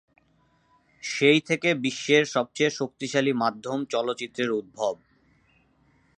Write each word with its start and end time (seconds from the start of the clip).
সেই 1.03 1.39
থেকে 1.41 1.69
বিশ্বের 1.75 2.23
সবচেয়ে 2.25 2.71
শক্তিশালী 2.71 3.33
মাধ্যম 3.33 3.79
চলচ্চিত্রের 3.85 4.49
উদ্ভব। 4.51 4.95